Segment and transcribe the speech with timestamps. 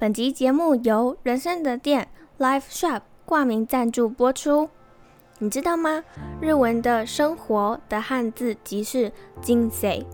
[0.00, 2.06] 本集节目由人生的店
[2.38, 4.68] Life Shop 挂名赞助播出。
[5.40, 6.04] 你知道吗？
[6.40, 9.10] 日文的生活的汉字即是
[9.44, 10.04] 人生，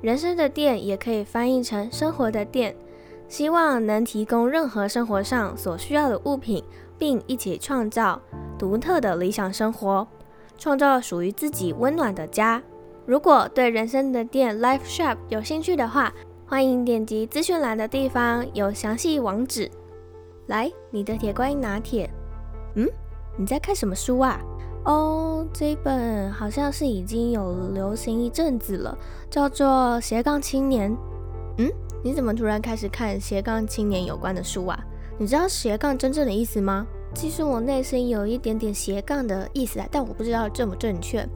[0.00, 2.76] 人生的店也可以翻译成生活的店，
[3.28, 6.62] 希望能提供任何生活上所需要的物品，
[6.96, 8.22] 并一起创造
[8.56, 10.06] 独特的理想生活，
[10.56, 12.62] 创造属于自己温暖的家。
[13.04, 16.14] 如果对人生的店 Life Shop 有兴趣的话，
[16.54, 19.68] 欢迎点击资讯栏的地方有详细网址。
[20.46, 22.08] 来，你的铁观音拿铁。
[22.76, 22.88] 嗯，
[23.36, 24.40] 你在看什么书啊？
[24.84, 28.96] 哦，这本好像是已经有流行一阵子了，
[29.28, 29.66] 叫做
[30.00, 30.92] 《斜杠青年》。
[31.58, 31.68] 嗯，
[32.04, 34.78] 你怎么突然开始看斜杠青年有关的书啊？
[35.18, 36.86] 你知道斜杠真正的意思吗？
[37.14, 41.26] 其实我内心有一点点斜杠的意思啊，但我不知道正不正确。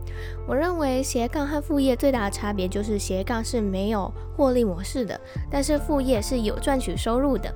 [0.46, 5.18] 我认为斜杠和副业最大的差别就是斜杠是没有获利模式的，
[5.50, 7.48] 但是副业是有赚取收入的。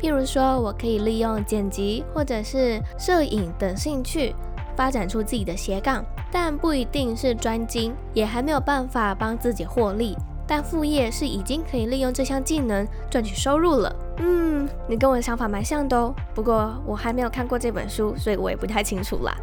[0.00, 4.34] 譬如说，我可以利用剪辑或者是摄影等兴趣。
[4.76, 10.16] 发展出自己的斜杠，但不一定是专精，也还没有办法帮自己获利。
[10.46, 13.94] 但副业是已经可以利用这项技能赚取收入了。
[14.22, 16.14] 嗯，你跟我的想法蛮像的哦。
[16.34, 19.34] 不过我还没有看过这本书，所以我也不太清楚啦。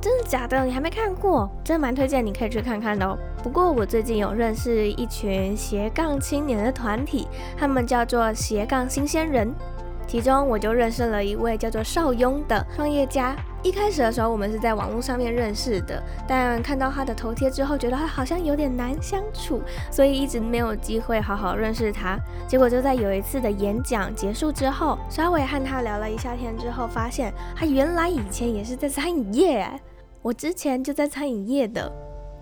[0.00, 0.64] 真的假的？
[0.64, 1.50] 你还没看过？
[1.64, 3.18] 真的蛮推荐你可以去看看的哦。
[3.42, 7.26] 不过我最近有认识一群斜杠青年的团体，
[7.56, 9.52] 他们叫做斜杠新鲜人。
[10.06, 13.36] 其中我就认识了一位叫做邵雍的创业家。
[13.62, 22.18] 一开始的时候，我们是在网络上面认识的，但看到他的头贴之后，觉得他好像有点难相处，所以一直没有机会好好认识他。
[22.48, 29.68] 结果就在有一次的演讲结束之后，稍微和他聊了一下天之后，发现他原来以前也是在餐饮业，
[30.22, 31.92] 我之前就在餐饮业的。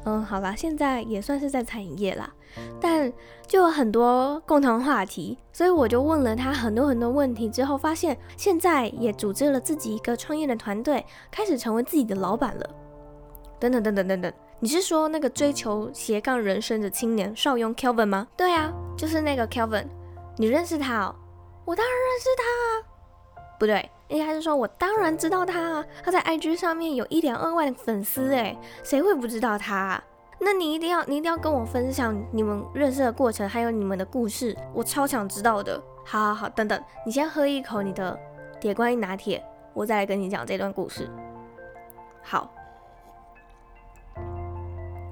[0.04, 2.32] 嗯，好吧，现在也算是在餐饮业啦，
[2.80, 3.12] 但
[3.46, 12.70] 就有很多共同话题，所以我就问了他很多很多问题，之后发现现在也组织了自己一个创业的团队，开始成为自己的老板了。
[13.60, 18.28] 等等等等等等，你是说那个追求斜杠人生的青年邵雍 Kelvin 吗？
[18.36, 19.86] 对啊，就是那个 Kelvin，
[20.36, 21.14] 你认识他哦？
[21.64, 22.86] 我当然认识他啊。
[23.58, 30.04] 不对，应该是说，我当然知道他啊，他在 IG 上面有一点二万粉丝诶，谁会不知道他啊？
[30.40, 35.82] 那你一定要，你一定要跟我分享你们认识的过程，还有你们的故事，我超想知道的。
[36.04, 38.18] 好好好，等等，你先喝一口你的
[38.60, 39.44] 铁观音拿铁，
[39.74, 41.10] 我再来跟你讲这段故事。
[42.22, 42.50] 好，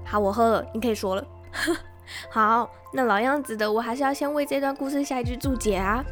[0.05, 1.27] 好，我喝了，你可以说了。
[2.31, 6.05] 好，那老样子的，我还是要先为这段故事下一句注解啊。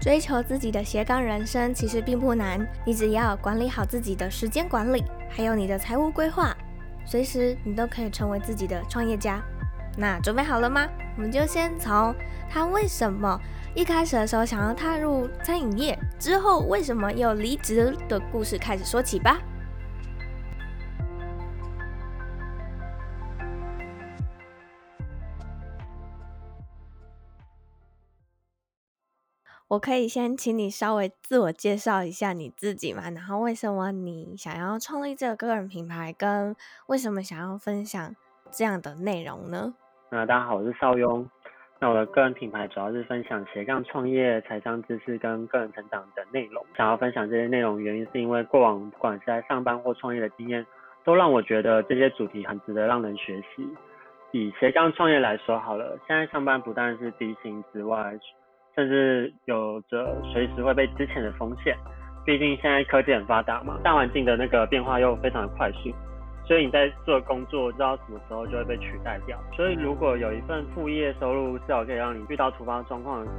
[0.00, 6.52] 追求自己的斜杠人生其实并不难，你只要管理好自己的时间管理，还有你的财务规划，
[7.04, 9.42] 随时你都可以成为自己的创业家。
[9.96, 10.86] 那准备好了吗？
[11.16, 12.14] 我们就先从
[12.48, 13.38] 他为什么
[13.74, 19.38] 一开始的时候想要踏入餐饮业，之后为什么又离职的故事开始说起吧。
[29.68, 36.54] 我可以先请你稍微自我介绍一下你自己嘛，然后为什么你想要创立这个个人品牌，跟
[36.88, 38.14] 为什么想要分享
[38.50, 39.74] 这样的内容呢？
[40.10, 41.26] 那大家好，我是邵雍。
[41.80, 46.64] 那我的个人品牌主要是分享斜杠创业、财商知识跟个人成长的内容。
[46.76, 50.64] 想要分享这些内容，原因是因为过往不管是在上班或创业的经验，
[51.02, 53.66] 都让我觉得这些主题很值得让人学习。
[54.30, 58.16] 以斜杠创业来说好了，现在上班不但是低薪之外，
[58.74, 61.76] 甚至有着随时会被资遣的风险，
[62.24, 65.90] 毕竟现在科技很发达嘛，大环境的那个变化又非常的快速，
[66.46, 69.38] 所以你在做工作，知道什么时候就会被取代掉。
[69.54, 73.30] 所以如果有一份副业收入，至少可以让你遇到突发状况时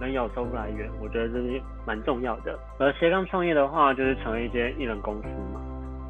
[0.00, 2.58] 能有收入来源，我觉得这是蛮重要的。
[2.78, 5.60] 而斜杠创业的话，就是成为一间艺人公司嘛。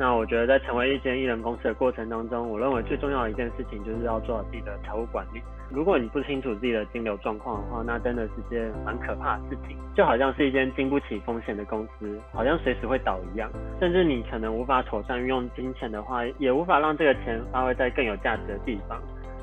[0.01, 5.43] 那我觉得在成为一间艺人公司的过程当中，我认为最重要的一件事情就是要做好自己的财务管理。
[5.71, 13.51] 如果你不清楚自己的金流状况的话，那真的是件蛮可怕的事情，就好像是一间经不起风险的公司，好像随时会倒一样。
[13.79, 18.99] 甚至你可能无法妥善运用金钱的话，也无法让这个钱发挥在更有价值的地方。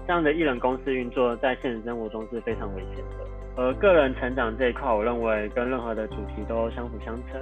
[0.07, 3.61] 这样的艺人公司运作在现实生活中是非常危险的。
[3.61, 7.39] 而个人成长这一块，我认为跟任何的主题都相辅相成。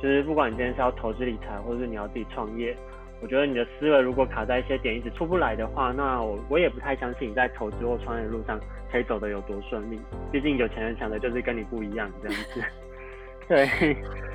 [0.00, 2.76] 就是不管你今天是要投资理财，或者是你要自己创业，
[3.20, 8.60] 我觉得你的思维如果卡在一些点一直出不来的话，那我我也不太相信你在投资或创业的路上
[8.92, 10.00] 可以走得有多顺利。
[10.30, 12.62] 毕竟有钱人想的就是跟你不一样这样子。
[13.48, 13.66] 对，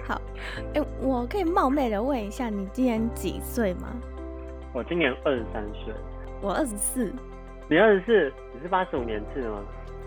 [0.08, 0.20] 好，
[0.74, 3.96] 哎、欸，我可以冒昧的问一下，你今年几岁吗？
[4.74, 5.94] 我今年二十三岁。
[6.42, 7.14] 我二十四。
[7.70, 8.34] 你二十四？
[8.54, 9.64] 你是八十五年次的吗？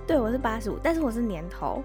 [0.07, 1.83] 对，我是八十五，但是我是年头。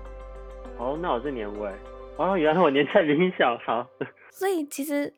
[0.78, 1.72] 哦，那我是年尾。
[2.18, 3.88] 哦，原来我年纪比你小，好。
[4.30, 5.14] 所以其实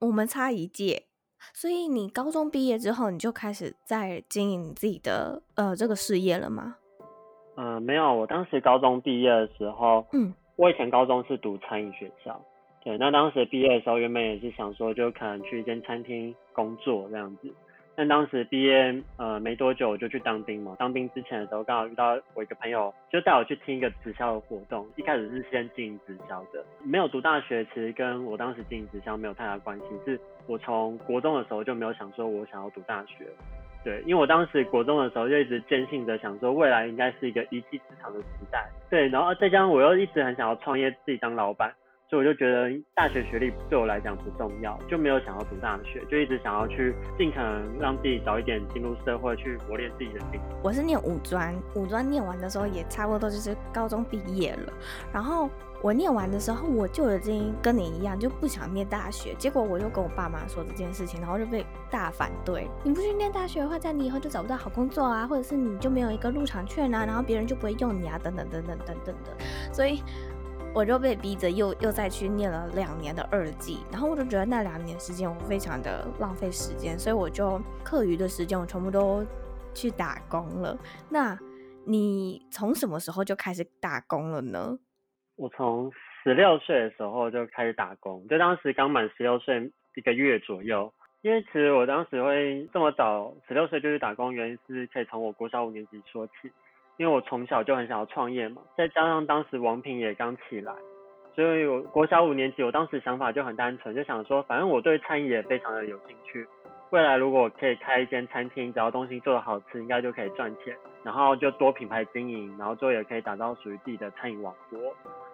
[0.00, 1.04] 我们差一届，
[1.52, 6.76] 所以你高中毕业之后，你就开始在经营自己的呃这个事业了吗？
[7.56, 12.40] 呃，没有，我当时高中毕业的时候，嗯，我以前高中是读餐饮学校，
[12.82, 17.52] 对，那当时毕业的时候，原本也是想说，就可能去一间餐厅工作这样子。
[17.96, 24.86] 但当时毕业呃没多久我就去当兵嘛，当兵之前的时候刚好遇到我一个朋友，就带我去听一个直销的活动。
[24.96, 29.84] 一开始是先经营直销的，没有读大学，其实跟我当时经营直销没有太大关系。
[30.04, 33.26] 是我从国中的时候就没有想说我想要读大学，
[33.82, 41.72] 对，因为我当时国中的时候就一直坚信着想说未来应该是一个一技之长的时代，对，然后再加上我又一直很想要创业，自己当老板。
[42.08, 50.40] 所以我就觉得大学学历对我来讲不重要，就没有想要读大学，就一直想要去尽可能让自己早一点进入社会，去磨练自己的心。
[50.62, 54.72] 我是念五专，五专念完的时候也差不多就是高中毕业了。
[55.12, 55.50] 然后
[55.82, 59.34] 我念完的时候，我就已经跟你一样，就不想念大学。
[59.34, 62.70] 结果我就跟我爸妈说这件事情，然后就被大反对。
[62.84, 69.44] 你不去念大学的话，在你以后就找不到好工作啊，或者是你就没有一个入场券啊，然后别人就不会用你啊，等等等等等等的。
[69.72, 70.00] 所以。
[70.76, 79.24] 我就被逼着又又再去念了两年的二技，然后我就觉得那两年时间我非常的浪费时间，所以我就课余的时间我全部都
[79.72, 80.78] 去打工了。
[81.08, 81.34] 那
[81.86, 84.78] 你从什么时候就开始打工了呢？
[85.36, 85.90] 我从
[86.22, 90.92] 十六岁的时候就开始打工，就当时刚满十六岁一个月左右。
[91.22, 96.52] 因为其实我当时会这么早十六岁就去打工，原因是可以从我国小五年级说起。
[96.98, 100.72] 因为我从小就很想要创业嘛，再加上当时王品也刚起来，
[101.34, 106.46] 所以我国小五年级，我当时想法就很单纯，就想说，反正我对餐饮也非常的有兴趣，
[106.90, 114.78] 未来如果可以开一间餐厅，只要东西做得好吃，应该就可以赚钱，然后就多品牌经营，然后最后也可以打造属于自己的餐饮王国。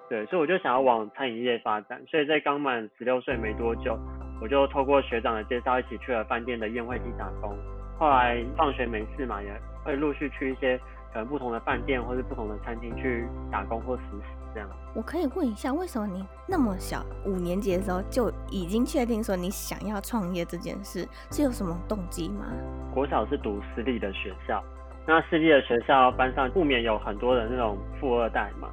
[0.08, 3.96] 对，所以我就想要往餐饮业发展，所以在刚满十六岁没多久，
[4.42, 7.56] 我就透过学长的介绍，一起去了饭店的宴会厅打工。
[7.98, 9.48] 后来放学没事嘛，也
[9.84, 10.76] 会陆续去一些。
[11.12, 14.68] 可能不同的饭店或是不同的餐厅去打工或实习这样。
[14.94, 22.46] 我可以问一下，为什么你那么小，五年级的时候就已经确定说你想要创业这件事，是有什么动机吗？
[22.94, 24.62] 国小是读私立的学校，
[25.06, 28.68] 那私立的学校班上不免有很多的那种富二代嘛。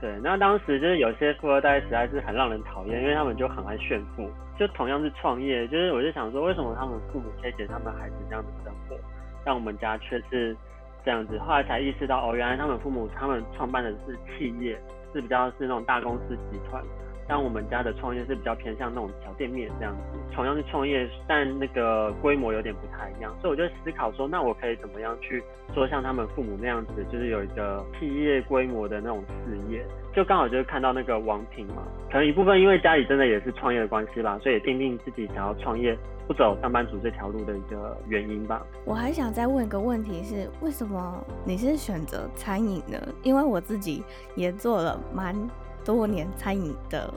[0.00, 4.30] 对，那当时就是有些富二代实在是很让人讨厌，因为他们就很爱炫富。
[4.58, 8.96] 就同样是创业，就是我就想说，为什么他们父母可以给他们孩子这样的生活，
[9.44, 10.56] 但我们家却是。
[11.04, 14.80] 这样子，后来才意识到，哦，原来他们父母他们创办的是企业，
[15.12, 16.82] 是比较是那种大公司集团。
[17.30, 23.32] 但我们家的创业是比较偏向那种小店面这样子，同样是创业，但那个规模有点不太一样。
[23.40, 25.40] 所以我就思考说，那我可以怎么样去
[25.72, 29.86] 做像他们父母那样子，就是有一个企业规模的那种事业。
[30.12, 35.96] 就刚好就是看到那个王品嘛，可能一部分因为家里真的也是创业的关系吧，所以也奠定自己想要创业。
[36.26, 38.64] 不走上班族这条路的一个原因吧。
[38.84, 42.96] 我还想再问一个问题是，为什么你是选择餐饮呢？
[43.24, 44.04] 因为我自己
[44.36, 45.34] 也做了蛮
[45.84, 47.12] 多年餐饮的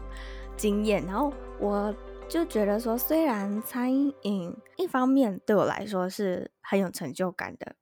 [0.57, 1.93] 经验，然后我
[2.27, 7.75] 就觉得说，虽然餐饮一方面对我来说是很有成就感的，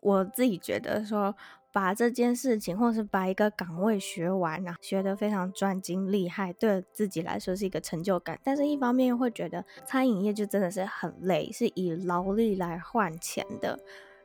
[0.00, 1.34] 我自己觉得说。
[1.70, 8.40] 把这件事情，或是把一个岗位学完啊，学得非常专精厉害，对自己来说是一个成就感。
[8.42, 13.78] 但是，一方面又会觉得餐饮业就真的是很累，是以劳力来换钱的，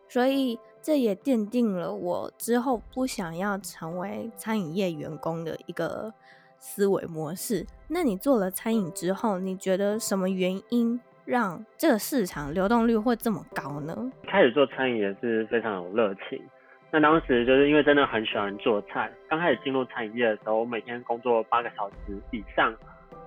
[0.08, 6.14] 所以这也奠定了我之后不想要成为餐饮业员工的一个
[6.58, 7.66] 思维模式。
[7.88, 14.12] 那你做了餐饮之后，你觉得什么原因让这个市场流动率会这么高呢？
[14.28, 16.38] 开始做餐饮也是非常有热情。
[16.92, 22.76] 那当时就是因为真的很喜欢做菜，刚开始进入餐饮业的时候，我每天工作八个小时以上，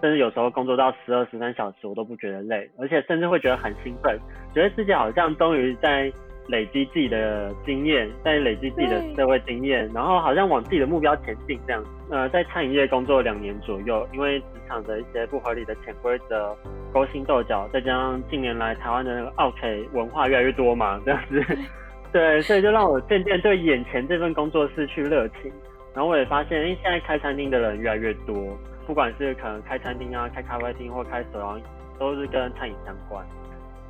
[0.03, 4.21] 甚至有时候工作到十二、十三小时，我都不觉得累，而且甚至会觉得很兴奋，
[4.55, 6.13] 觉得自己好像终于在
[6.49, 11.83] 累积自己的经验，再累积自己的社会经验，然后好像往自己的目标前进这样。
[12.11, 16.57] 呃，在餐饮业工作两年左右，因为职场的一些不合理的潜规则、
[16.93, 21.43] 勾心斗角，再加上近年来台湾的那个奥客文化越来越多嘛，这样子。
[22.13, 25.53] 对，所以就让我渐渐对眼前这份工作失去热情。
[25.93, 31.59] 然后我也发现，因为现在开餐厅的人越来越多，不管是可能开餐厅啊、开咖啡厅或开手摇，
[31.99, 33.27] 都是跟餐饮相关。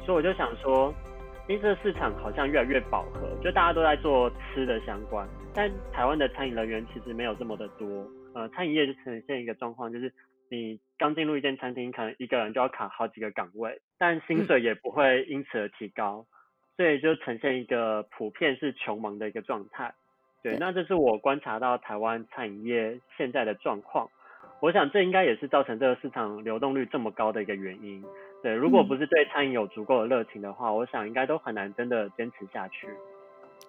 [0.05, 0.95] 所以我就想说，
[1.49, 7.87] 因为这个市场好像越来越饱和，就大家都在做吃的相关，但台湾的餐饮人员其实没有这么的多。
[8.35, 10.13] 呃，餐饮业就呈现一个状况，就是
[10.51, 16.27] 你刚进入一间餐厅，可能一个人就要卡好几个岗位，但薪水也不会因此而提高。
[16.77, 19.95] 所以就呈现一个普遍是穷忙的一个状态，
[20.43, 24.07] 对，那这是我观察到台湾餐饮业现在的状况。
[24.61, 28.03] 我想这应该也是造成这个市场流动率这么高的一个原因。
[28.43, 32.89] 对，如果不是对餐饮有足够的热情的话，嗯、我想应该都很难真的坚持下去。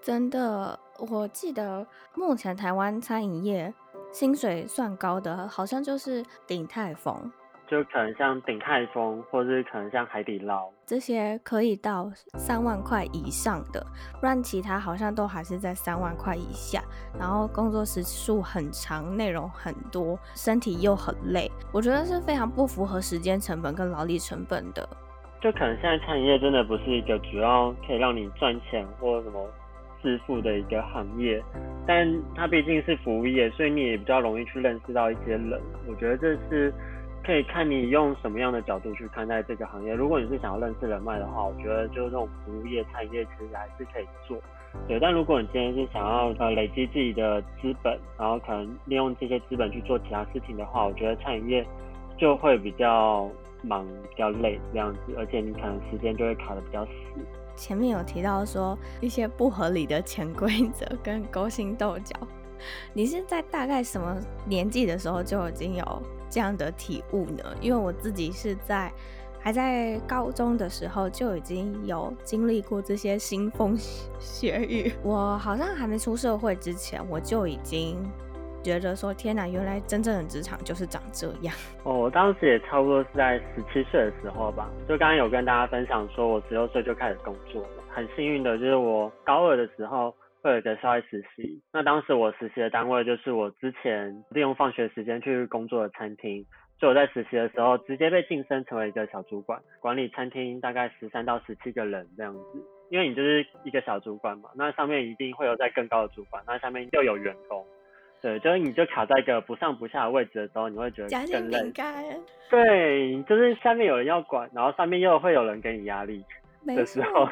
[0.01, 0.79] 真的，
[1.11, 3.73] 我记得目前台湾餐饮业
[4.11, 7.31] 薪水算高的，好像就是鼎泰丰。
[7.69, 13.85] 就可能像鼎泰丰，或者是可能像海底捞这些可以到三万块以上的，
[14.21, 16.81] 不然其他好像都还是在三万块以下。
[17.19, 24.87] 然后工作时数很长，内容很多，身体又很累，我觉得是非常不符合时间成本跟劳力成本的。
[25.41, 29.45] 就可能现在餐饮业真的不是一个主要可以让你赚钱或什么
[30.01, 31.43] 致富的一个行业，
[31.85, 35.61] 但它毕竟是服务业，所以你也比较容易去认识到一些人。
[35.85, 36.73] 我觉得这是。
[37.27, 39.93] 可以看你用什么样的角度去看待这个行业。
[39.93, 44.37] 如果你是想要认识人脉的话，我觉得就是这种服务业、餐饮业其实还是可以做。
[44.87, 51.67] 对，但如果你今天是想要呃累积自己的资本，然后可能利用这些资本去做其他事情的话，我觉得餐饮业
[52.17, 53.29] 就会比较
[53.61, 56.91] 忙、比较累这样子，而且你可能时间就会卡得比较死。
[57.57, 62.15] 前面有提到说一些不合理的潜规则跟勾心斗角，
[62.93, 66.01] 你是在大概什么年纪的时候就已经有？
[66.29, 67.43] 这样的体悟呢？
[67.61, 68.91] 因为我自己是在
[69.39, 73.77] 还在高中的时候就已经有经历过这些腥风
[74.19, 74.91] 血雨。
[75.03, 77.97] 我好像还没出社会之前，我就已经
[78.63, 81.55] 觉得说：天哪，原来真正的职场就是长这样。
[81.83, 84.69] 哦，我当时也差不多是在十七岁的时候吧。
[84.87, 87.69] 就刚刚有跟大家分享说，我十六岁就开始工作了。
[87.89, 90.13] 很幸运的就是我高二的时候。
[90.41, 96.45] 会有一个校外实习，那当时我实习的单位就是我之前利用放学时间去工作的餐厅，
[96.79, 102.39] 所以我在实习的时候直接被晋升成为一个小主管，管理餐厅大概十三到十七个人这样子。
[102.89, 107.65] 因为你就是一个小主管嘛，那上面一定会有在更高的主管，那下面又有员工，
[108.21, 111.71] 对，就是你就卡在一个不上不下的位置的时候，你会觉得更累。
[112.49, 116.23] 对，就是下面有人要管，然后上面又会有人给你压力
[116.65, 117.27] 的时候。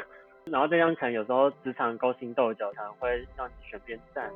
[0.52, 4.30] 然后这样可能有时候职场勾心斗角，可能会让你选边站，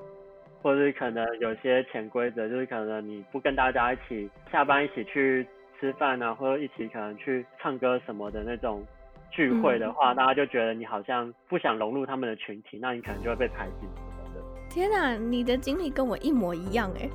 [0.62, 5.46] 或者是可能有些潜规则，就是可能你不跟大家一起下班一起去
[5.80, 8.84] 吃饭啊，或者一起可能去唱歌什么的那种
[9.30, 14.42] 聚会的话，嗯、大家就觉得你好像不想融入他们的群体，那你可能就会被排挤什么的。
[14.68, 17.08] 天哪，你的经历跟我一模一样哎。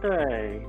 [0.00, 0.60] 对，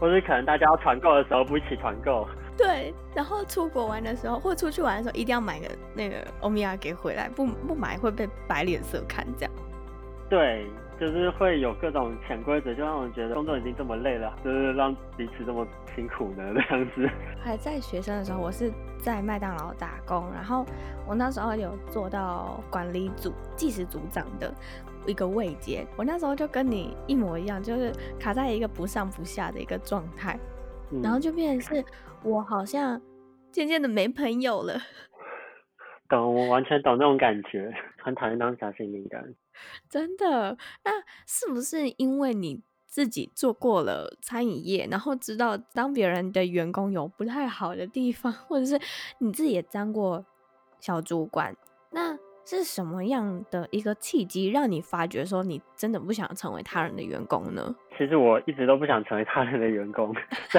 [0.00, 2.26] 或者可能大家要团购的时候不一起团购。
[2.56, 9.52] 对，然后出国玩的时候，或出去玩的时候，一定要买个那个欧米亚给回来，不不买会被白脸色看，这样。
[10.28, 10.66] 对，
[11.00, 17.08] 就是会有各种潜规则，就让我觉得工作已经这么累了，就是让彼此这么辛苦呢，这样子。
[17.42, 20.66] 还在学生的时候，我是在麦当劳打工，然后
[21.06, 24.52] 我那时候有做到管理组、计时组长的
[25.10, 30.38] 一个位阶，我那时候就跟你一模一样，就是卡在一个不上不下的一个状态。
[31.02, 31.84] 然后就变成是，
[32.24, 33.00] 我好像
[33.52, 34.80] 渐渐的没朋友了。
[36.08, 39.22] 懂，我完全懂那种感觉，很讨厌当小心灵感。
[39.88, 40.58] 真的？
[40.84, 40.90] 那
[41.26, 48.80] 是不是因为你自己做过了餐饮业，然后知道当别人的员工有不太好的地方，或者是
[49.18, 50.24] 你自己也当过
[50.80, 51.56] 小主管，
[51.92, 52.18] 那？
[52.44, 57.74] 是什么样的一个契机，让你发觉说你真的不想成为他人的员工呢？
[57.96, 60.14] 其实我一直都不想成为他人的员工，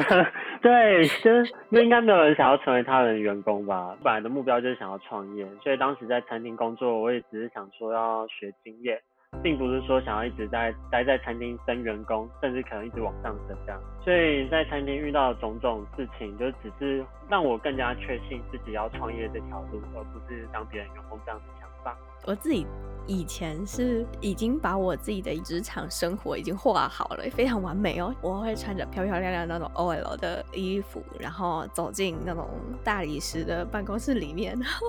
[0.62, 3.98] 对，就是应该没有人想要成为他人的员工吧。
[4.04, 9.02] 本来的目标就是想要创业，所以当时在餐厅工作，我也只是想说要学经验。
[9.44, 13.82] 并不是说想要一直在待在餐厅升员工，甚至可能一直往上升这样。
[14.04, 21.98] 所以在餐厅遇到的种种事情，就只是让我更加确信自己要创业这条路，而不是当别人员工这样的想法。
[22.26, 22.68] 我自己
[23.08, 28.14] 以前是已经把我自己的职场生活已经画好了，非常完美哦。
[28.22, 32.48] 我会穿着漂漂亮亮那种 OL 的衣服，然后走进那种
[32.84, 34.88] 大理石的办公室里面，然后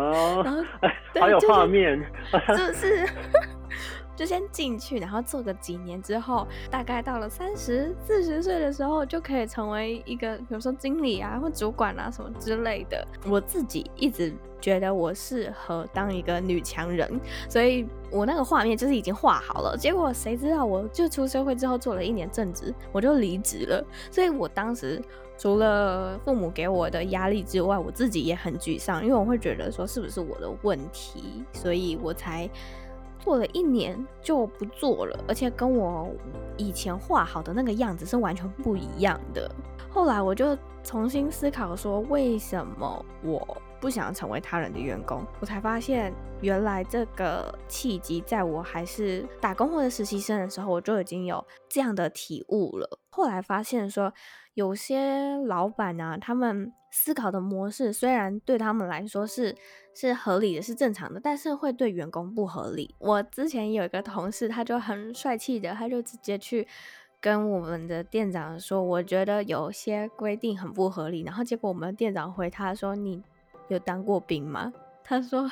[0.00, 0.64] 哦，然后
[1.20, 2.02] 好有画面，
[2.48, 3.06] 就是。
[4.14, 13.06] 就先进去，然后做个几年之后，大概到了三十四十岁的时候，就可以成为一个，比如说经理啊，或主管啊什么之类的。
[13.26, 19.76] 我自己一直觉得我适合当一个女强人，所以我那个画面就是已经画好了。
[19.76, 23.84] 结果谁知道，我就出社会之后做了一年正职，我就离职了。
[24.10, 25.02] 所以我当时
[25.38, 32.48] 除了父母给我的压力之外，我自己也很沮丧，因为我会觉得说是不是我的问题，所以我才。
[33.22, 36.10] 做了一年就不做了，而且跟我
[36.56, 39.50] 以前画好的那个样子是完全不一样的。
[39.88, 52.98] 后来我就重新思考说，为什么我不想成为他人的员工，我才发现原来这个契机在我还是打工或者实习生的时候，我就已经有这样的体悟了。
[53.10, 54.12] 后来发现说，
[54.54, 59.54] 有些老板啊，他们思考的模式虽然对他们来说是
[59.94, 62.94] 是合理的、是正常的，但是会对员工不合理。
[62.98, 66.66] 我之前有一个同事，他就很帅气的，他就直接去。
[67.20, 71.22] 跟我们的店长说，我觉得有些规定很不合理。
[71.22, 73.22] 然后结果我们店长回他说：“你
[73.68, 74.72] 有当过兵吗？”
[75.04, 75.48] 他说：“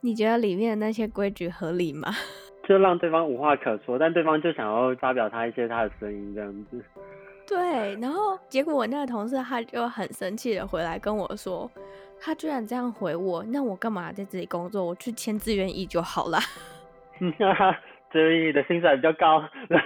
[0.00, 2.10] 你觉得里面的那些规矩合理吗？”
[2.66, 6.82] 就让对方无话可说，但对方就想要发表他一些他的声音这样子。
[7.46, 11.70] 对，然后结果我那个同事他就很生气的回来跟我说
[12.20, 14.84] ：“他居然这样回我，那我干嘛在这里工作？
[14.84, 16.38] 我去签自愿役就好了。
[18.10, 19.76] ”自愿役的薪水比较高，对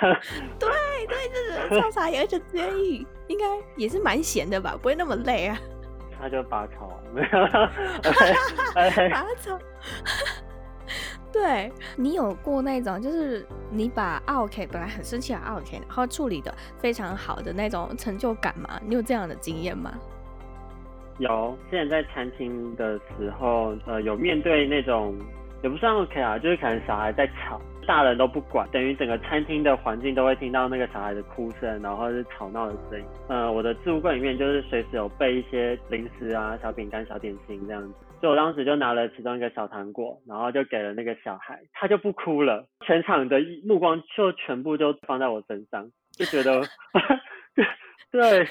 [1.06, 1.34] 对，就
[1.74, 3.44] 是超傻眼，而且自愿役应该
[3.74, 5.58] 也是蛮闲的吧，不会那么累啊。
[6.20, 7.28] 他就拔草，没有，
[9.10, 9.58] 拔草。
[11.32, 18.78] 对，你有过那种，就是你把 OK 本来很生气的 OK，然后处理的非常好的那种成就感吗？
[18.84, 19.94] 你有这样的经验吗？
[21.18, 25.14] 有，之前在餐厅的时候，呃，有面对那种
[25.62, 27.60] 也不算 OK 啊，就是可能小孩在吵。
[27.86, 33.06] 大人都不管，等于整个餐厅的环境都会听到那个小孩的哭声，然后是吵闹的声音。
[33.30, 37.94] 呃，我的置物柜里面就是随时有备一些零食啊、小饼干、小点心这样子。
[38.20, 42.62] 所以我当时就拿了其中一个小糖果，然后就给了那个小孩，他就不哭了。
[42.84, 46.60] 全场的目光就全部都放在我身上，就觉得，
[48.12, 48.46] 对，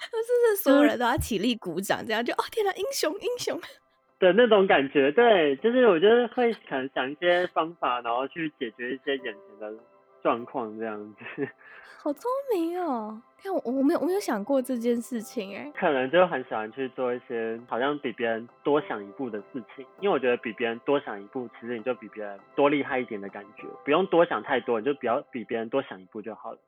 [0.08, 2.04] 是不是所有人都要起立鼓掌？
[2.04, 3.60] 这样就哦，天哪，英雄英雄。
[4.20, 9.74] 的那种感觉，对，就是我觉得会可能想一些方法，然后去解决一些眼前的
[10.22, 11.48] 状况，这样子。
[12.02, 13.20] 好聪明哦！
[13.42, 15.70] 看我，我没有，我没有想过这件事情，哎。
[15.78, 26.58] 可能就很喜欢去做一些好像比别人多想一步的事情，因为我觉得比别人多想一步，其实你就比别人多厉害一点的感觉，不用多想太多，你就比较比别人多想一步就好了。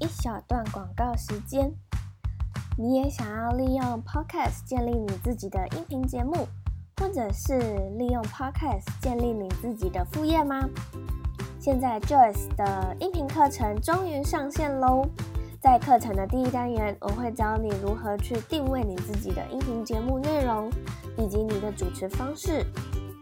[0.00, 1.70] 一小段广告时间，
[2.78, 6.48] 你也想要利用 Podcast 建立你自己的音频节目，
[6.96, 7.58] 或者是
[7.98, 10.66] 利用 Podcast 建立你自己的副业吗？
[11.58, 15.06] 现在 Joyce 的音频课程终于上线喽！
[15.60, 20.70] 在课程的第一单元，我会教你如何去定位你自己的音频节目内容
[21.18, 22.64] 以及你的主持方式。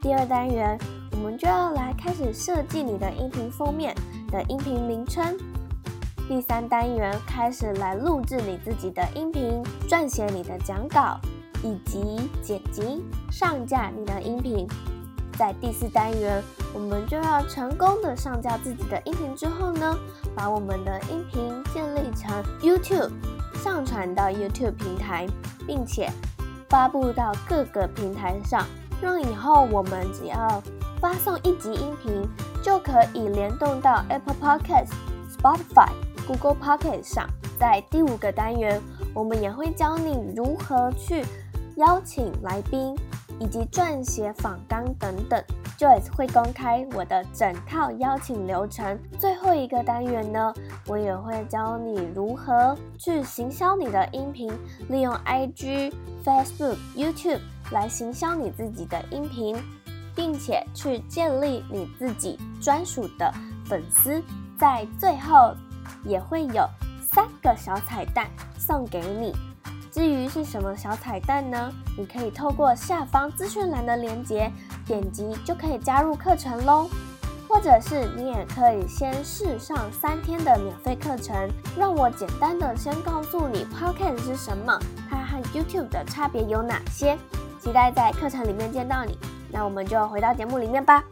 [0.01, 0.79] 第二单元，
[1.11, 3.93] 我们就要来开始设计你的音频封面
[4.31, 5.37] 的音频名称。
[6.29, 11.19] 第三单元开始来录制你自己的音频，撰写你的讲稿，
[11.63, 14.69] 以及剪辑、上架你的音频。
[15.39, 16.43] 在第四单元，
[16.75, 19.97] 我们就要成功的上架自己的音频之后呢，
[20.37, 23.11] 把我们的音频建立成 YouTube，
[23.63, 25.27] 上传到 YouTube 平台，
[25.67, 26.11] 并且
[26.69, 28.67] 发布到各个平台上，
[29.01, 30.63] 让以后我们只要
[31.01, 32.29] 发送一集音频，
[32.63, 34.91] 就可以联动到 Apple Podcast、
[35.35, 35.89] Spotify。
[36.29, 37.27] Google Pocket 上，
[37.59, 38.79] 在第五个单元，
[39.15, 41.25] 我们也会教你如何去
[41.77, 42.95] 邀请来宾，
[43.41, 45.43] 以及撰写访纲等等。
[45.79, 48.99] Joyce 会公开我的整套邀请流程。
[49.19, 50.53] 最后一个单元呢，
[50.87, 54.53] 我也会教你如何去行销你的音频，
[54.91, 59.57] 利用 IG、Facebook、YouTube 来行销你自己的音频，
[60.15, 63.33] 并且去建立你自己专属的
[63.65, 64.23] 粉丝。
[64.59, 65.55] 在最后。
[66.05, 66.69] 也会有
[67.01, 69.35] 三个小彩蛋送给你。
[69.91, 71.73] 至于是什么小彩蛋呢？
[71.97, 74.53] 你可以透过下方资讯栏的链接
[74.87, 76.89] 点击就可以加入课程喽。
[77.49, 81.49] 或者是你也可以先试上三天的免费课程，
[81.79, 87.17] 让我简单的先告诉你 Podcast 是什么，它和 YouTube 的差别有哪些。
[87.59, 89.19] 期待在课程里面见到你。
[89.51, 91.03] 那我们就回到节目里面吧。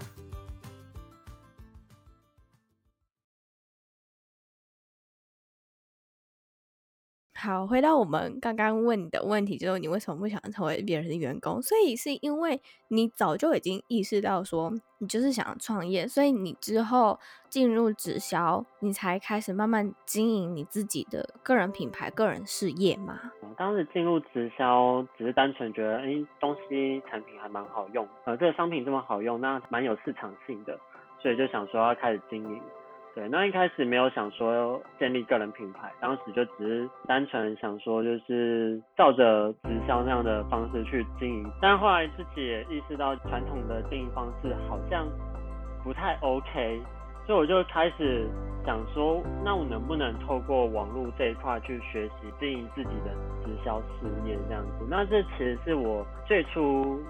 [7.47, 11.63] 好，回到我们刚刚问你的问题，就是你为什么不想成为别人的员工？
[11.63, 17.17] 所以是因为你早就已经意识到说你就是想要创业，所以你之后
[17.49, 23.31] 进入直销，你才开始慢慢经营你自己的个人品牌、个人事业吗？
[23.41, 30.77] 我当时进入直销，只是单纯觉得，哎，东西产品还蛮好用，呃，这个商品这么好用，那蛮有市场性的，
[31.23, 32.61] 所以就想说要开始经营。
[33.17, 45.09] 对，那一开始没有想说建立个人品牌，当时就只是单纯想说就是照着直销那样的方式去经营，但后来自己也意识到传统的经营方式好像
[45.83, 46.79] 不太 OK，
[47.27, 48.29] 所以我就开始
[48.67, 54.85] 想说，那我能不能透过网络这一块去学习经营自己的直销事业这样子？
[54.91, 57.01] 那这其实是我最初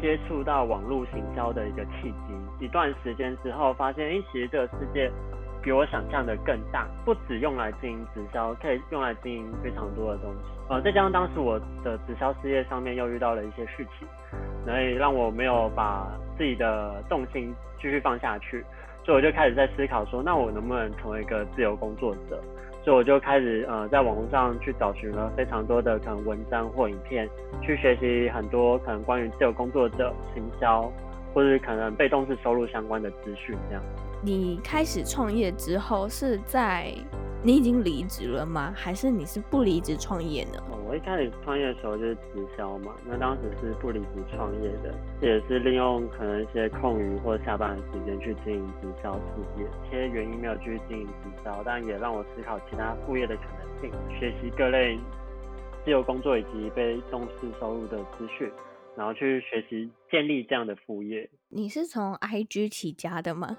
[0.00, 2.64] 接触到网络行销的一个契机。
[2.64, 5.10] 一段时间之后，发现，哎，其实这个世界
[5.62, 10.38] 比我想象的更大，不只用来经营直销，可以用来经营非常多的东西。
[10.68, 14.08] 呃，再加上当时我的直销事业上面又遇到了一些事情，
[14.64, 18.64] 所以让我没有把自己的重心继续放下去，
[19.04, 22.42] 所以我就开始在思考说，那我能不能成为一个自由工作者？
[22.84, 27.26] 所以我就开始呃，在网络上去找寻了非常多的可能文章或影片，
[27.62, 30.92] 去学习很多可能关于自由工作者行销，
[31.32, 33.82] 或是可能被动式收入相关的资讯这样。
[34.22, 36.92] 你开始创业之后，是在
[37.46, 38.72] 你已经离职了吗？
[38.74, 40.52] 还是你是不离职创业呢？
[40.70, 49.20] 哦，我一开始创业的时候就是直销嘛，那当时是不离职创业的，也是利用可能一些空余或下班的时间去经营直销事
[49.58, 49.64] 业。
[49.86, 54.98] 一些原因没有继续经营直销，但也让我思考其他副业的可能性，学习各类
[55.84, 58.50] 自由工作以及被动式收入的资讯，
[58.96, 61.28] 然后去学习建立这样的副业。
[61.50, 63.58] 你是从 IG 起家的吗？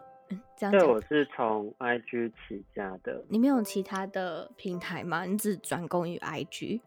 [0.57, 3.23] 这样对，我是从 IG 起家的。
[3.29, 5.25] 你没有其他的平台吗？
[5.25, 6.81] 你只专攻于 IG？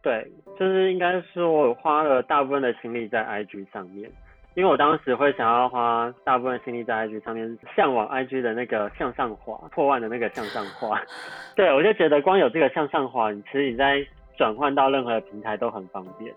[0.00, 4.10] 对，就是应该是我花了大部分的心力在 IG 上面，
[4.54, 11.02] 因为我当时会想要花大部分心力在 IG 上面，向往 IG 的那个向上滑破万的那个向上滑。
[11.56, 16.32] 对，我就觉得光有这个向上滑，你其实你在转换到任何的平台都很方便。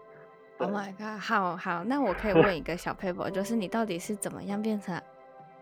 [0.58, 1.20] Oh my god！
[1.20, 5.00] 好好，那我可以 问一个小 paper，就是你到底是怎么样变成？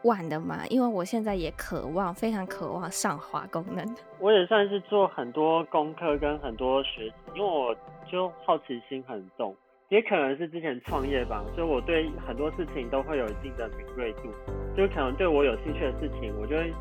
[0.03, 3.85] 万的嘛，因为我现在也渴望，非常渴望上滑功能。
[4.19, 7.75] 我也算是做很多功课跟很多学习，因为我
[8.09, 9.55] 就好奇心很重，
[9.89, 14.29] 也可能是之前创业吧，所以我对很多事情都会有一定的敏锐度，
[14.75, 16.73] 就可能对我有兴趣的事情，我就会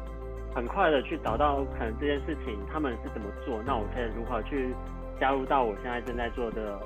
[0.55, 4.75] 很快的去找到可能这件事情他们是怎么做，那我可以如何去
[5.21, 6.79] 加入到我现在正在做的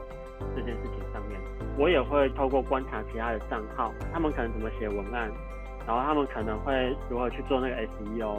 [0.56, 1.38] 这件事情上面。
[1.78, 5.30] 我也会透过观察其他的账号，他们可能怎么写文案。
[5.86, 8.38] 然后他们可能会如何去做那个 SEO，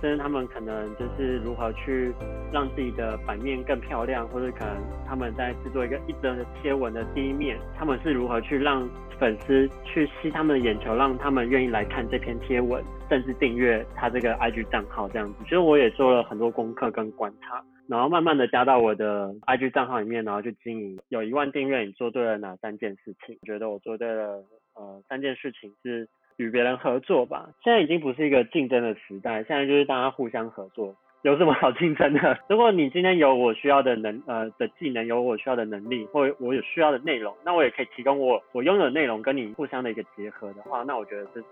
[0.00, 2.12] 甚至他们可能就是如何去
[2.52, 8.88] 让自己的版面更漂亮，或者可能他们在制作一个一则的贴文的第一面，他们是如何去让
[9.20, 15.36] 粉丝去吸他们的眼球，让他们愿意来看这篇贴文，甚至订阅他这个 IG 账号这样子。
[15.44, 20.98] 其实我也做了很多功课跟观察，然后慢慢的加到我的 IG 账号里面，然后去经营。
[21.10, 23.38] 有一万订阅，你做对了哪三件事情？
[23.44, 24.42] 觉得我做对了
[24.74, 26.08] 呃三件事情是。
[26.36, 32.38] 与别人合作吧，现在已经不是一个竞争的时代，现在就是大家互相合作，有什么好竞争的？
[32.48, 41.46] 如果你今天有我需要的能呃的技能，有我需要的能力，或我有需要的内容，那我也可以提供我我拥有的内容跟你互相的一个结合的话，那我觉得这是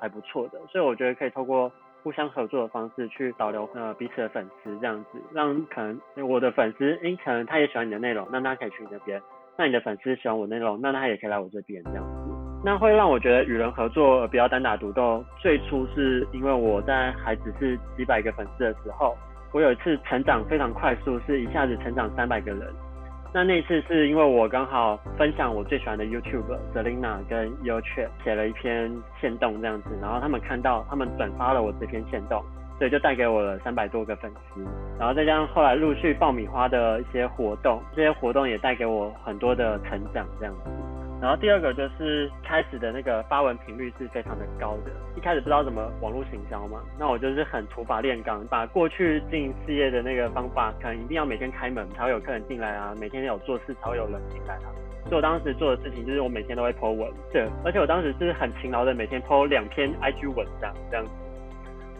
[0.00, 0.58] 还不错的。
[0.68, 1.70] 所以我觉得可以透过
[2.02, 9.20] 互相合作的方式去导流呃彼此的粉丝，这样子让可能我的粉丝，诶可能他也喜欢你的内容，那他可以去你那边；
[9.56, 12.21] 那你的粉丝喜欢我内容，那他也可以来我这边这样。
[12.64, 15.24] 那会让我觉得与人合作而不要单打独斗。
[15.38, 19.16] 最初是因为我在还只是几百个粉丝的时候，
[19.52, 22.72] 我有一次成长非常快速，是一下子成长三百个人。
[23.34, 32.44] 那那次是因为我刚好分享我最喜欢的 YouTube Selina 跟 YouChat 写了一篇限动这样子，然后他们看到，他们转发了我这篇限动，
[32.78, 34.60] 所以就带给我了三百多个粉丝。
[34.98, 40.70] 然后再加上后来陆续爆米花的一些活动，这些活动也带给我很多的成长这样子。
[41.22, 61.06] 然后第二个就是开始的那个发文频率是非常的高的，一开始不知道怎么网络行销嘛，那我就是很土法炼钢，把过去经营事业的那个方法，可能一定要每天开门才会有客人进来啊，每天有做事才会有人进来啊，所以我当时做的事情就是我每天都会 po 文，对，而且我当时是很勤劳的，每天 po 两篇 IG 文章这样。
[61.06, 61.12] 子，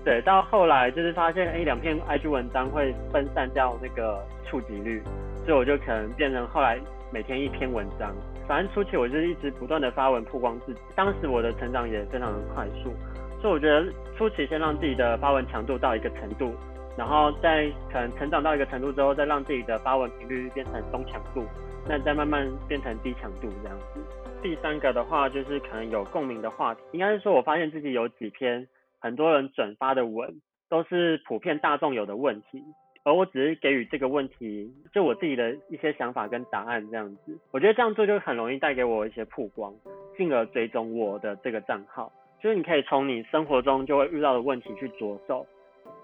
[0.04, 5.00] 对，到后来就是发现，哎，两篇 IG 文章会分散掉那个触及率，
[5.46, 6.76] 所以我就可能变成后来
[7.12, 8.12] 每天一篇文章。
[8.46, 12.92] 反正初期我就是一直不断的发文曝光自己，当时我的成长也非常的快速，
[13.40, 16.52] 所以我觉得初期先让自己的发文强度到一个程度，
[16.96, 21.44] 然后再可能成长到一个程度之后，再让自己的发文频率变成中强度，
[21.88, 24.00] 那再慢慢变成低强度这样子。
[24.42, 28.66] 第三个的话就是可能有共鸣的话题，应该是说我发现自己有几篇
[28.98, 30.28] 很多人转发的文，
[30.68, 32.62] 都是普遍大众有的问题。
[33.04, 39.74] 而我只是给予这个问题，就我自己的一些想法跟答案这样子，我觉得这样做就很容易带给我一些曝光，
[40.16, 42.12] 进而追踪我的这个账号。
[42.40, 45.44] 就是你可以从你生活中就会遇到的问题去着手，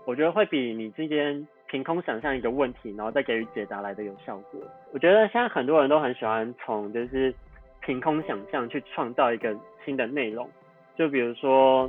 [0.06, 4.60] 我觉得会比你之间凭空想象一个问题，然后再给予解答来的有效果。
[4.92, 7.32] 我觉得现在很多人都很喜欢从就是
[7.80, 10.48] 凭空想象去创造一个新的内容，
[10.96, 11.88] 就比如说。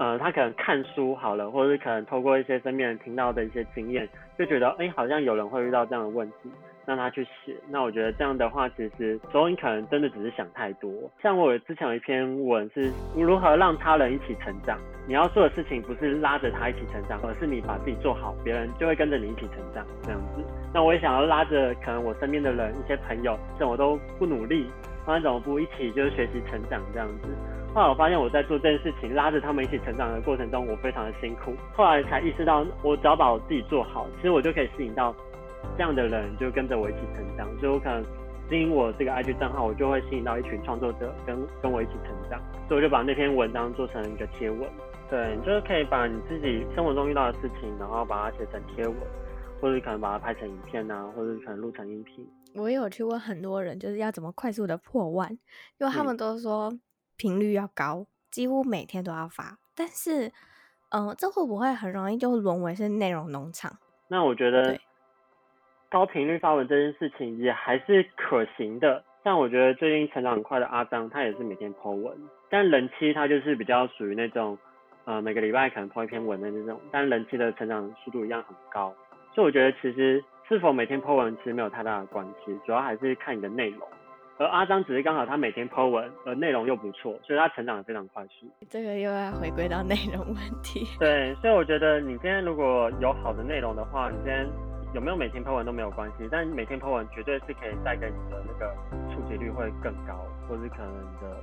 [0.00, 4.08] 呃，他可能看书好了，或者是可能透过一些身边人听到的一些经验，
[4.38, 6.50] 就觉得哎、好像有人会遇到这样的问题。
[6.86, 10.90] 让他去写，那我觉得这样的话，其实所以你可能真的只是想太多。
[11.22, 20.42] 像我之前有一篇文是如何让他人一起成长，你要做的事情不是拉着他一起成长，而是你把自己做好，别人就会跟着你一起成长这样子。
[20.72, 24.66] 那我也想要拉着可能我身边的人，一些朋友，怎么都不努力，
[25.06, 27.28] 那怎么不一起就是学习成长这样子？
[27.74, 31.52] 后来我发现我在做这件事情，拉着他们一起成长的过程中，我非常的辛苦。
[31.74, 35.14] 后来才意识到，我只要把我自己做好，其实我就可以吸引到。
[35.76, 38.02] 这样的人就跟着我一起成长，所以我可能
[38.48, 44.68] 经营我这个 IG 账号，我就会吸引到一群创作者跟跟我一起成长，所以我就把那篇文章做成一个贴文。
[45.10, 48.96] 对，就是可以把你自己生活中遇到的事情，然后把它写成贴文，
[49.60, 52.26] 或者可能把它拍成影片啊，或者可能录成音频。
[52.54, 55.30] 我也有去问很多人，就是要怎么快速的破万，
[55.78, 56.72] 因为他们都说
[57.20, 59.58] 频率要高，几乎每天都要发。
[59.76, 60.28] 但是，
[60.88, 63.76] 嗯、呃，这会不会很容易就沦为是内容农场？
[64.08, 64.78] 那我觉得。
[65.92, 72.16] 高频率发文这件事情也还是可行的，像我觉得最近成长很快的阿张，他也是每天 po 文，
[72.48, 74.56] 但人妻他就是比较属于那种，
[75.04, 78.94] 呃，每个礼拜可能 po 一篇文的那种，但人妻的成长速度一样很高，
[79.34, 83.82] 所以我觉得其实是否每天 po 文其实没有太大的关系，主要还是看你的内容。
[84.40, 88.46] 而阿张只是刚好他每天 po 文，而内容又不错，所以他成长的非常快速。
[88.70, 90.88] 这个又要回归到内容问题。
[90.98, 94.48] 对，所以我觉得你今天如果有好的内容的话，你今天。
[94.92, 98.74] 有没有每天 po 文都没有关系，但每天 po 文绝对是可以带给你的那个
[99.14, 101.36] 触及率会更高，或是可能你的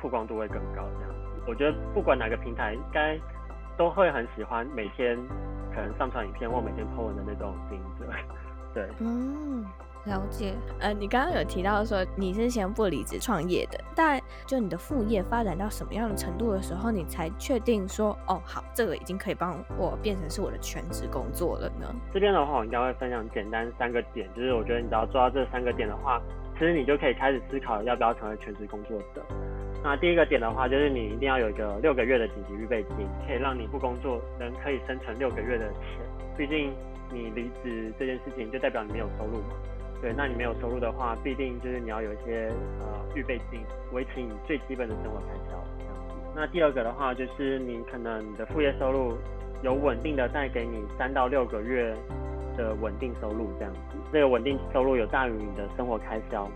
[0.00, 1.42] 曝光度会更高这样子。
[1.46, 3.20] 我觉得不管哪个平台，应该
[3.76, 5.18] 都会很喜欢每天
[5.74, 8.06] 可能上传影片或每天 po 文的那种经营者。
[8.72, 9.66] 对，嗯。
[10.08, 21.94] 了解，呃，你刚刚有提到说你是先不离职创业的，但就你的副业发展到什么样的程度的时候，你才确定说，哦，好，这个已经可以帮我变成是我的全职工作了呢？
[22.12, 26.20] 这边的话，我应该会分享简单三个点，就是我觉得你只要做到这三个点的话，
[26.54, 29.22] 其实你就可以开始思考要不要成为全职工作者。
[29.84, 36.00] 那第一个点的话，就是你一定要有一个六个月的紧急预备金，可以让你不工作能可以生存六个月的钱。
[36.36, 36.72] 毕竟
[37.12, 39.54] 你离职这件事情就代表你没有收入嘛。
[40.00, 43.60] 对，那你没有收入的话，必定就是你要有一些呃预备金，
[43.92, 46.14] 维持你最基本的生活开销这样子。
[46.36, 49.18] 那第二个的话，就是你可能你的副业收入
[49.62, 51.92] 有稳定的带给你三到六个月
[52.56, 53.80] 的稳定收入这样子，
[54.12, 56.48] 这个稳定收入有大于你的生活开销。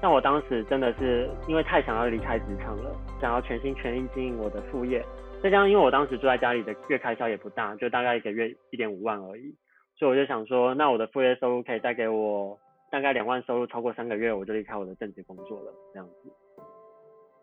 [0.00, 5.04] 像我当时真的是因为太想要离开职场了，想要全心全意经营我的副业，
[5.42, 9.52] 再加上因为我当时住在家里的月开销也不大，就大概一个月一点五万而已，
[9.98, 12.56] 所以我就想说，那我的副业收入可以带给我。
[12.96, 16.32] 大概两万收入超过三个月，我就离开我的正职工作了，这样子。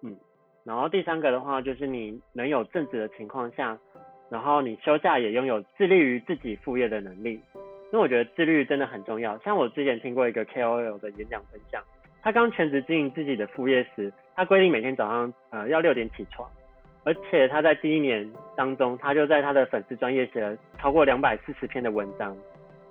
[0.01, 0.17] 嗯，
[0.63, 3.77] 然后第三个的话，就是你能有正职的情况下，
[4.31, 7.33] 然后你休假也拥有致力于自己副业的能力。
[7.33, 9.37] 因为我觉得自律真的很重要。
[9.43, 11.83] 像我之前听过一个 KOL 的演讲分享，
[12.23, 16.49] 他刚全职经营自己的副业时，他规定每天早上呃要六点起床，
[17.03, 22.35] 而且他在第一年当中，他就在他的粉丝专业写了超过两百四十篇的文章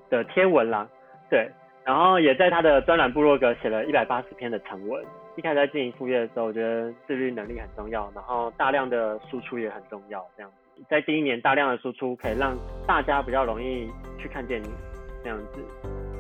[0.09, 0.89] 的贴文啦，
[1.29, 1.51] 对。
[1.85, 5.05] 然后也在他的专栏部落格写了一百八十篇的长文。
[5.35, 10.23] 一开始在经营副业的时候，我觉得自律能力很重要，然后大量的输出也很重要。
[10.37, 12.55] 这样子，在第一年大量的输出，可以让
[12.87, 14.69] 大家比较容易去看见你
[15.25, 15.59] 这样子。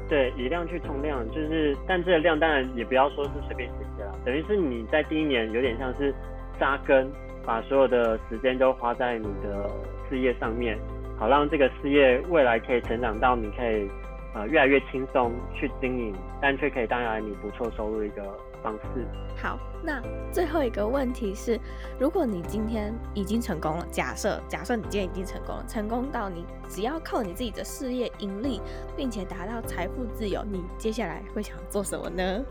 [0.08, 6.12] 对，以量去冲量，就是，但这个量当然也不要说是随便写写啦，等于是你在第一年有点像是
[6.58, 7.10] 扎根，
[7.46, 9.70] 把所有的时间都花在你的
[10.08, 10.78] 事业上面，
[11.18, 13.88] 好让这个事业未来可以成长到你可以。
[14.34, 18.22] 呃，越来越轻松去经营，但却可以带来你不错收入的一个
[18.62, 19.06] 方式。
[19.36, 20.00] 好，那
[20.32, 21.60] 最后一个问题是，
[22.00, 28.58] 如果你今天已经成功了，假设假设你今天已经成功了，成功到你只要靠你自己的事业盈利，
[28.96, 32.42] 并且达到财富自由，你接下来会想做什么呢？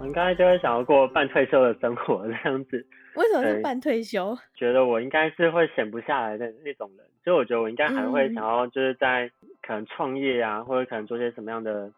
[0.00, 2.84] 我应该就会想要过半退休的生活这样子。
[3.14, 4.36] 为什么是半退休？
[4.56, 9.30] 觉得我应该是会闲不下来的那种人，所以我觉得我应该还会想要就是在。
[9.62, 11.90] 可能创业啊，或者可能做些什么样的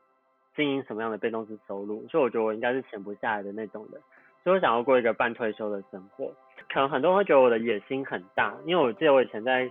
[0.57, 4.01] 经营，什么样的被动式收入，所以我觉得我应该是闲不下来的那种人，
[4.43, 6.33] 所以我想要过一个半退休的生活。
[6.73, 9.71] 可能很多人会觉得我的野心很大，因为我记得我以前在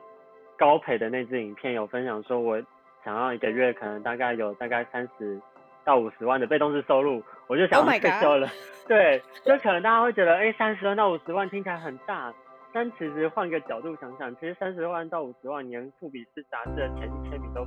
[0.58, 2.62] 高培的那支影片有分享说，我
[3.04, 5.40] 想要一个月可能大概有大概三十
[5.84, 8.48] 到五十万的被动式收入，我就想要退休了。
[8.48, 12.34] Oh、对，就可能大家会觉得，哎、欸，三十万到五十万听起来很大。
[12.72, 17.66] 但其实换个角度想想，其实三十万到五十万年，富比士杂志的前一千名都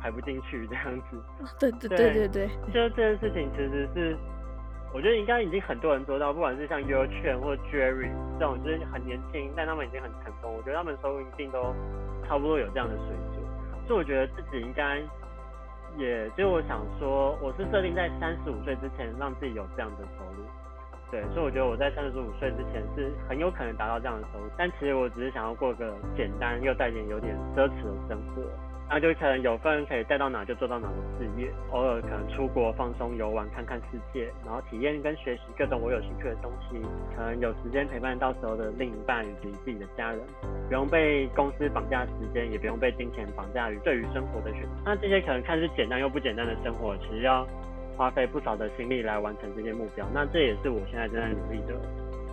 [0.00, 1.20] 排不进去这样子。
[1.58, 4.16] 对对对对对，就这件事情其实是
[4.94, 10.54] 我觉得应该已经很多人做到，不管是像 YourChan 或 Jerry 这种，就是很年轻，但他们已经很成功。
[10.54, 11.74] 我觉得他们收入一定都
[12.26, 15.02] 差不多有这样的水准，所以我觉得自己应该，
[15.98, 20.44] 也就我想说，我是设定在三十五岁之前让自己有这样的收入。
[21.10, 28.42] 对，所以我觉得我在三十五岁之前是很有可能达到这样的收入，但其实我只是想要过个简单又带点有点奢侈的生活。
[28.88, 36.80] 那就可能有份可以带到哪就做到哪的事业，偶尔可能出国放松游玩，看看世界，然后体验跟学习各种我有兴趣的东西，
[37.16, 40.20] 可能有时间陪伴到时候的另一半以及自己的家人，
[40.68, 44.68] 不用被公司绑架时间，也不用被金钱绑架于对于生活的选择。
[44.84, 47.44] 那这些可能看似简单又不简单的生活，其实要
[47.96, 50.06] 花费不少的心力来完成这些目标。
[50.12, 51.74] 那这也是我现在正在努力的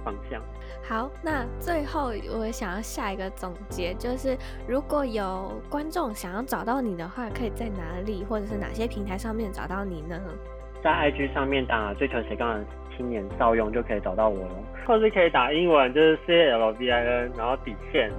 [0.04, 0.42] 方向。
[0.84, 10.20] 好，那最后我想要下一个总结，就是如果有观众想要找到你的话，可以在哪里或者是哪些平台上面找到你呢？
[10.84, 12.66] 在 IG 上面打“追求斜杠的
[12.98, 18.12] 青年少用”就可以找到我了，或是可以打英文，就是 C L V I N，然后底线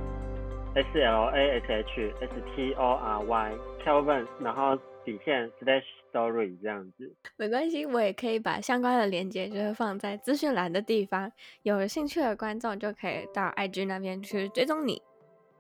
[0.74, 3.52] S L A S H S T O R Y
[3.84, 5.82] Kelvin，然后底线 Slash。
[6.14, 15.02] Story 这样子没关系，我也可以把相关的链接就是放在资讯栏的地方，有兴趣的观众就可以到 IG 那边去追踪你，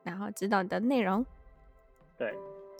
[0.04, 1.26] 然后知道你的内容。
[2.16, 2.32] 对，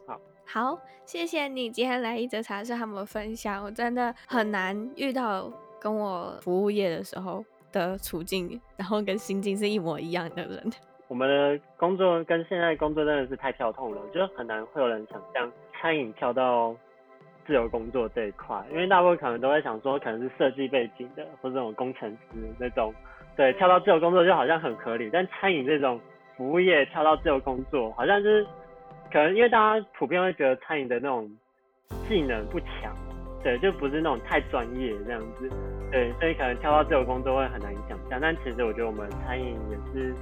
[0.06, 10.72] 好，好，谢谢你今天来一则茶室和我分享，我真的很难遇到跟我服务业的时候的处境，然后跟心境是一模一样的人。
[11.08, 16.76] 我们的工作跟现在工作真的是太跳痛了，就是很难会有人想象餐饮跳到。
[17.46, 22.92] 自由工作这一块，因为大部分可能都会想说，可能是设计背景的，或者这种工程师那种，
[23.36, 25.10] 对，跳到自由工作就好像很合理。
[25.12, 26.00] 但餐饮这种
[26.36, 28.46] 服务业跳到自由工作，好像就是
[29.12, 31.30] 可能因为大家普遍会觉得餐饮的那种
[32.08, 32.94] 技能不强，
[33.42, 35.50] 对，就不是那种太专业这样子，
[35.90, 38.18] 对，所以可能跳到自由工作会很难想象。
[38.20, 40.14] 但其实我觉得我们餐饮也是。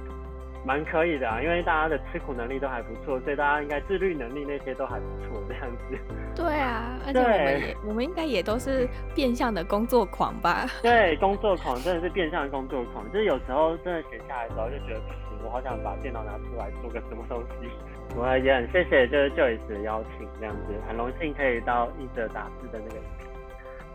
[0.65, 5.97] 蛮可以的啊，因为大家的吃苦能力都还不错，所以大家应该自律能力那些都还不错，这样子。
[6.35, 10.65] 对啊， 而且我们也对我们应该也都是变相的工作狂吧？
[10.81, 17.69] 对，工作狂真的是变相的工作狂，就是有时候真的闲下来的时候就觉得不行，我好想把电脑拿出来做个什么东西。
[18.15, 23.01] 我也很谢谢就是 Joyce 的邀请，这样子很荣幸可以到一则杂志的那个，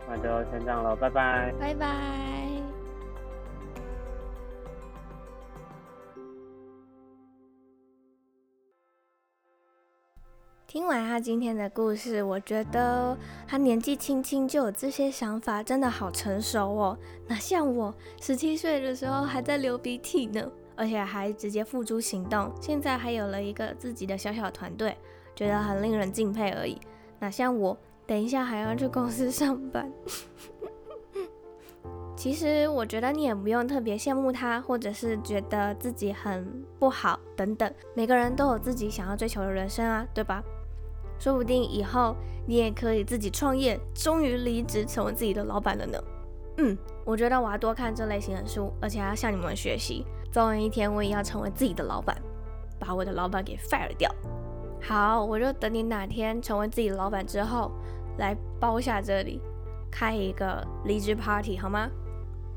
[0.09, 2.78] 那就先这样了，拜拜，拜拜。
[10.69, 16.95] 听完他今天的故事，我觉得他年纪轻轻就有这些想法，真的好成熟哦。
[17.27, 24.95] 那像我十七岁的时候还在流鼻涕呢，而且还直接付诸行动，现在还有了一个自己的小小团队，
[25.35, 26.79] 觉得很令人敬佩而已。
[27.17, 29.91] 那像我，等一下还要去公司上班。
[32.15, 40.43] 其实我觉得你也不用特别羡慕他，或者是觉得自己很不好等等，每个人都有自己想要追求的人生啊，对吧？
[41.19, 42.15] 说不定以后
[42.47, 45.99] 你也可以自己创业，终于离职成为自己的老板了呢。
[46.57, 50.05] 嗯，我觉得我要多看这类型的书，而且还要向你们学习。
[50.31, 52.15] 总有一天我也要成为自己的老板，
[52.79, 54.09] 把我的老板给 fire 掉。
[54.81, 57.71] 好，我就等你哪天成为自己的老板之后，
[58.17, 59.41] 来包下这里，
[59.91, 61.89] 开一个离职 party 好吗？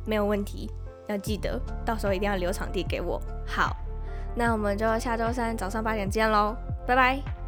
[0.04, 0.70] 没有问题，
[1.08, 3.20] 要记得到时候一定要留场地给我。
[3.46, 3.76] 好，
[4.34, 7.41] 那我们就下周三早上八点见喽，拜拜。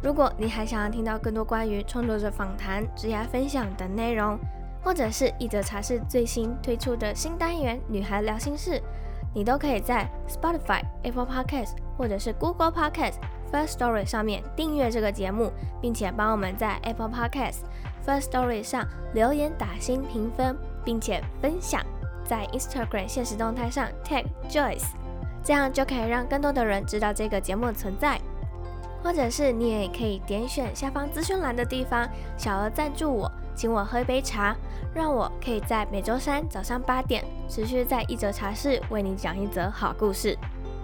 [0.00, 4.38] 如果你还想要听到更多关于创作者访谈、职涯分享等内容，
[4.82, 8.72] 或者是一则茶室最新推出的新单元《女孩聊心事》，
[9.34, 13.14] 你都可以在 Spotify、Apple Podcast 或者是 Google Podcast
[13.52, 17.62] First Story 上面订阅这个节目，并且帮我们在 Apple Podcast
[18.06, 21.84] First Story 上留言打星评分，并且分享
[22.24, 24.86] 在 Instagram 现实动态上 Tag Joyce，
[25.42, 28.20] 这样就可以让更多的人知道这个节目的存在。
[29.02, 34.54] 或者是你也可以点选下方资讯栏的地方，小额赞助我，请我喝一杯茶，
[34.94, 40.36] 让我可以在每周三早上八点持续在一则茶室为你讲一则好故事。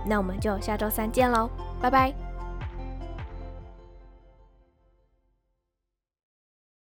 [0.06, 1.48] 那我们就下周三见喽，
[1.80, 2.23] 拜拜。